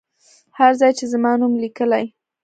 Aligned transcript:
هر 0.57 0.71
ځای 0.79 0.91
چې 0.97 1.05
زما 1.13 1.31
نوم 1.41 1.53
لیکلی. 1.63 2.05